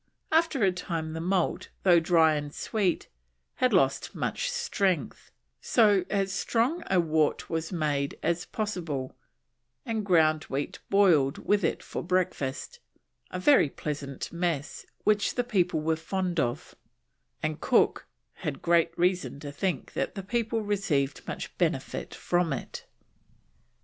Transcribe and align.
After 0.31 0.63
a 0.63 0.71
time 0.71 1.13
the 1.13 1.21
malt, 1.21 1.69
though 1.83 1.99
dry 1.99 2.33
and 2.33 2.51
sweet, 2.51 3.07
had 3.57 3.71
lost 3.71 4.15
much 4.15 4.49
strength, 4.49 5.29
so 5.61 6.05
as 6.09 6.33
strong 6.33 6.81
a 6.89 6.99
wort 6.99 7.51
was 7.51 7.71
made 7.71 8.17
as 8.23 8.45
possible, 8.47 9.15
and 9.85 10.03
ground 10.03 10.45
wheat 10.45 10.79
boiled 10.89 11.37
with 11.37 11.63
it 11.63 11.83
for 11.83 12.01
breakfast, 12.01 12.79
"a 13.29 13.39
very 13.39 13.69
pleasant 13.69 14.33
mess 14.33 14.87
which 15.03 15.35
the 15.35 15.43
people 15.43 15.79
were 15.81 15.93
very 15.93 16.03
fond 16.05 16.39
of," 16.39 16.73
and 17.43 17.61
Cook 17.61 18.07
"had 18.37 18.63
great 18.63 18.97
reason 18.97 19.39
to 19.41 19.51
think 19.51 19.93
that 19.93 20.15
the 20.15 20.23
people 20.23 20.63
received 20.63 21.27
much 21.27 21.55
benefit 21.59 22.15
from 22.15 22.51
it." 22.53 22.87